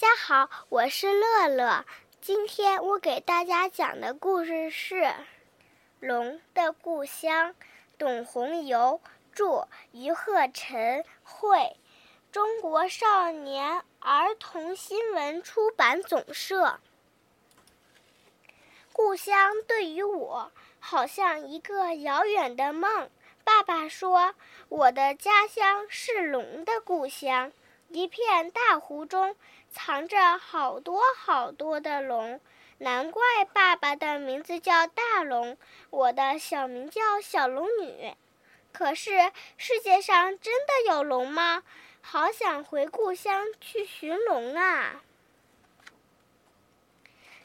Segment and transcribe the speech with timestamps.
[0.00, 1.84] 家好，我是乐乐。
[2.22, 4.94] 今天我给大家讲的故事是
[6.00, 7.50] 《龙的故乡》，
[7.98, 9.02] 董红游
[9.34, 11.76] 著，于鹤晨绘，
[12.32, 16.80] 中国少年儿童新闻出版总社。
[18.94, 23.10] 故乡对于我，好像一个遥远的梦。
[23.44, 24.34] 爸爸说，
[24.70, 27.52] 我的家乡是龙的故乡。
[27.92, 29.34] 一片大湖中
[29.68, 32.40] 藏着好多好多的龙，
[32.78, 35.58] 难怪爸爸的名字叫大龙，
[35.90, 38.14] 我的小名叫小龙女。
[38.72, 41.64] 可是世界上真的有龙吗？
[42.00, 45.02] 好想回故乡去寻龙啊！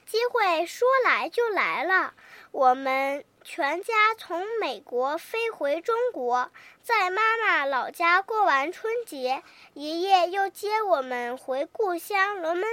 [0.05, 2.13] 机会说来就来了，
[2.51, 3.25] 我们。
[3.45, 9.43] 全家从美国飞回中国，在妈妈老家过完春节，
[9.75, 12.67] 爷爷又接我们回故乡龙门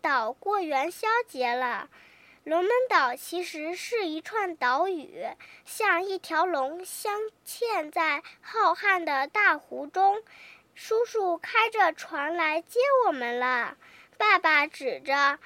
[0.00, 1.88] 岛过元宵节了。
[2.44, 5.26] 龙门岛其实是一串岛屿，
[5.64, 10.22] 像一条龙镶嵌在浩瀚的大湖中。
[10.76, 13.76] 叔叔开着船来接我们了，
[14.16, 15.40] 爸爸指着。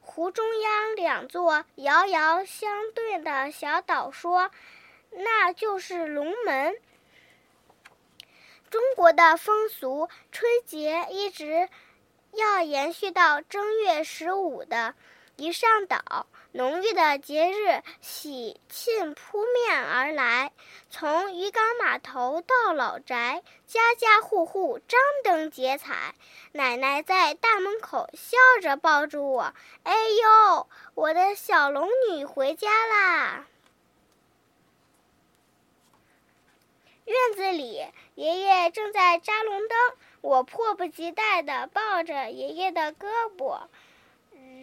[0.00, 4.50] 湖中央两座遥遥相对的小岛，说
[5.10, 6.76] ：“那就是龙门。”
[8.70, 11.68] 中国的风俗，春节一直
[12.32, 14.94] 要延续到正月十五的。
[15.40, 20.52] 一上岛，浓郁的节日喜庆扑面而来。
[20.90, 26.14] 从渔港码头到老宅，家家户户张灯结彩。
[26.52, 33.46] 奶奶在大门口笑着抱住我：“哎呦，我的小龙女回家啦！”
[37.06, 37.82] 院子里，
[38.14, 39.78] 爷爷正在扎龙灯，
[40.20, 43.62] 我迫不及待地抱着爷爷的胳膊。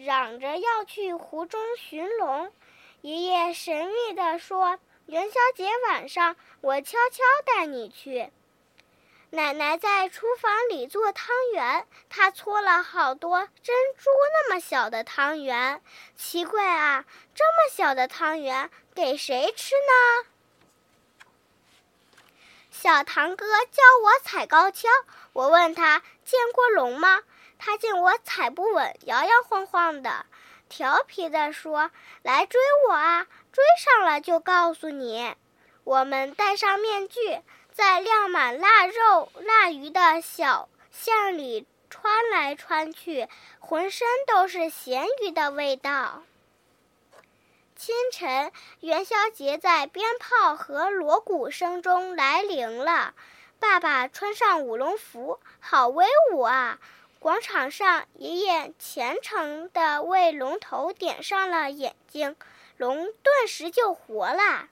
[0.04, 2.52] 嚷着要去湖中寻龙，
[3.00, 8.30] 爷爷神秘地说：“元宵节晚上，我悄悄带你去。”
[9.30, 15.82] 奶奶在厨房里做汤圆，她搓了好多珍珠那么小的汤圆。
[16.14, 17.04] 奇怪啊，
[17.34, 20.28] 这么小的汤圆给谁吃呢？
[22.70, 24.88] 小堂哥教我踩高跷，
[25.32, 27.24] 我问他见过龙吗？
[27.58, 30.26] 他见我踩不稳，摇摇晃晃的，
[30.68, 31.90] 调皮地说
[32.22, 33.26] ：“来追我啊！
[33.52, 35.34] 追上了就告诉你。”
[35.84, 37.40] 我们戴上面具，
[37.72, 43.26] 在晾满腊肉、腊鱼的小巷里穿来穿去，
[43.58, 46.22] 浑身都是咸鱼的味道。
[47.74, 53.14] 清晨，元宵节在鞭炮和锣鼓声中来临了。
[53.58, 56.78] 爸爸穿上舞龙服，好威武啊！
[57.20, 62.36] 广场上，爷爷虔诚地为龙头点上了眼睛，
[62.76, 64.68] 龙顿时就活了。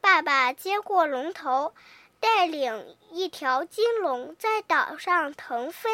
[0.00, 1.74] 爸爸接过龙头，
[2.18, 5.90] 带领一条金龙在岛上腾飞。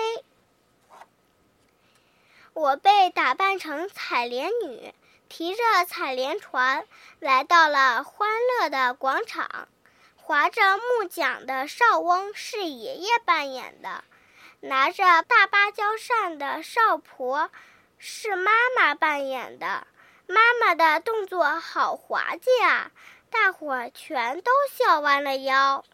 [2.52, 4.94] 我被打扮成采莲女，
[5.28, 6.86] 提着采莲船
[7.18, 8.30] 来到了欢
[8.60, 9.68] 乐的广场。
[10.16, 14.04] 划着木桨的少翁是爷爷扮演的。
[14.60, 17.50] 拿着大芭蕉扇的少婆
[17.98, 19.86] 是妈妈扮演的，
[20.26, 22.90] 妈妈的动作好滑稽啊！
[23.30, 25.84] 大伙儿全都笑弯了腰。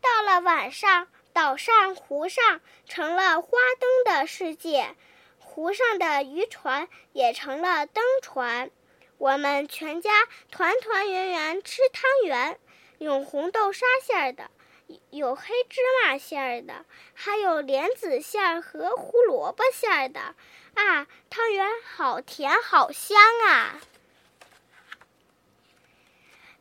[0.00, 4.96] 到了晚上，岛上湖上成了花灯的世界，
[5.38, 8.70] 湖上的渔船也成了灯船。
[9.18, 10.10] 我们全家
[10.50, 12.58] 团团圆圆吃汤圆，
[12.98, 14.50] 用红豆沙馅儿的。
[15.10, 16.84] 有黑芝麻馅儿的，
[17.14, 20.34] 还有莲子馅儿和胡萝卜馅儿的。
[20.74, 23.18] 啊，汤圆好甜好香
[23.48, 23.80] 啊！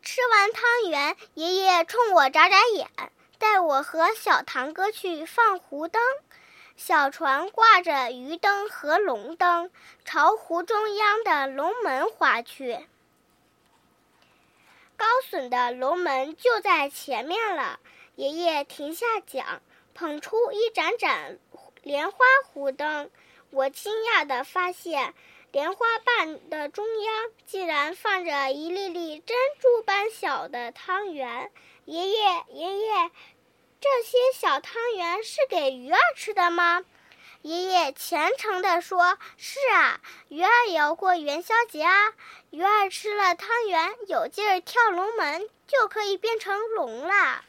[0.02, 2.90] 吃完汤圆，爷爷冲我眨眨眼，
[3.38, 6.02] 带我和小堂哥去放湖灯。
[6.76, 9.72] 小船挂着鱼灯和龙灯，
[10.06, 12.88] 朝湖中央的龙门划去。
[14.96, 17.80] 高耸的龙门就在前面了。
[18.18, 19.62] 爷爷停下桨，
[19.94, 21.38] 捧出一盏盏
[21.84, 22.18] 莲花
[22.48, 23.12] 湖灯。
[23.52, 25.14] 我惊讶地发现，
[25.52, 31.52] 莲花瓣的中央竟然放着一粒粒珍珠般小的汤圆。
[31.86, 33.12] 爷爷，爷爷，
[33.80, 36.84] 这些小汤圆是给鱼儿吃的吗？
[37.44, 42.16] 爷爷虔诚地说：“是啊，鱼儿也要过元宵节啊。
[42.50, 47.44] 鱼儿吃了汤圆，有劲儿跳龙门，就可以变成龙了。”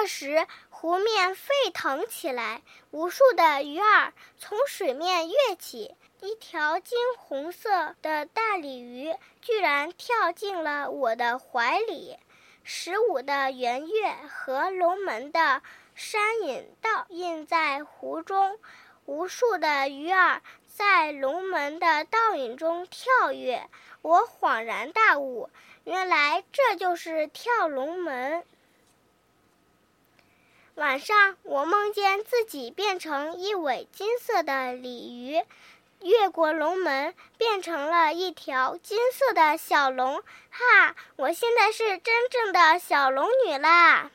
[0.00, 2.62] 这时，湖面沸腾起来，
[2.92, 5.96] 无数的鱼儿从水面跃起。
[6.20, 9.12] 一条金红色的大鲤鱼
[9.42, 12.16] 居然跳进了我的怀里。
[12.62, 15.62] 十五的圆月和龙门的
[15.96, 18.60] 山影倒映在湖中，
[19.04, 23.68] 无数的鱼儿在龙门的倒影中跳跃。
[24.02, 25.50] 我恍然大悟，
[25.82, 28.44] 原来这就是跳龙门。
[30.78, 35.42] 晚上，我梦见自己变成一尾金色的鲤鱼。
[36.02, 40.94] 越过龙门，变成了一条金色的小龙，哈！
[41.16, 44.12] 我现在是真正的小龙女啦。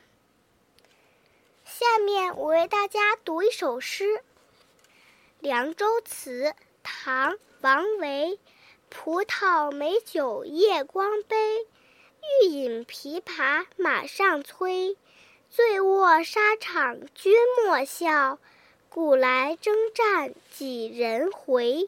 [1.66, 4.04] 下面我为大家读一首诗
[5.40, 6.44] 《凉州词》，
[6.82, 8.40] 唐·王维。
[8.88, 11.36] 葡萄美酒夜光杯，
[12.40, 14.96] 欲饮琵琶马上催。
[15.56, 17.32] 醉卧沙场君
[17.64, 18.40] 莫笑。
[18.88, 21.86] 古来征战几人回？